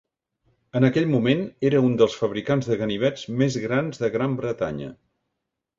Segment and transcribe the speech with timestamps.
[0.79, 4.91] En aquell moment, era un dels fabricants de ganivets més grans de Gran Bretanya.